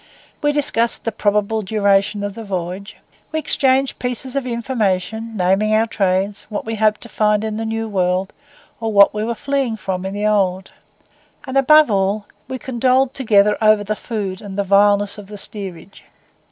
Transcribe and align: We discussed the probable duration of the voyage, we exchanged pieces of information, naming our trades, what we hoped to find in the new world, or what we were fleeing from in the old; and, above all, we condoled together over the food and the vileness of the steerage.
We 0.41 0.51
discussed 0.51 1.03
the 1.03 1.11
probable 1.11 1.61
duration 1.61 2.23
of 2.23 2.33
the 2.33 2.43
voyage, 2.43 2.97
we 3.31 3.37
exchanged 3.37 3.99
pieces 3.99 4.35
of 4.35 4.47
information, 4.47 5.37
naming 5.37 5.75
our 5.75 5.85
trades, 5.85 6.47
what 6.49 6.65
we 6.65 6.73
hoped 6.73 7.01
to 7.01 7.07
find 7.07 7.43
in 7.43 7.57
the 7.57 7.65
new 7.67 7.87
world, 7.87 8.33
or 8.79 8.91
what 8.91 9.13
we 9.13 9.23
were 9.23 9.35
fleeing 9.35 9.77
from 9.77 10.03
in 10.03 10.15
the 10.15 10.25
old; 10.25 10.71
and, 11.45 11.55
above 11.55 11.91
all, 11.91 12.25
we 12.47 12.57
condoled 12.57 13.13
together 13.13 13.55
over 13.61 13.83
the 13.83 13.95
food 13.95 14.41
and 14.41 14.57
the 14.57 14.63
vileness 14.63 15.19
of 15.19 15.27
the 15.27 15.37
steerage. 15.37 16.03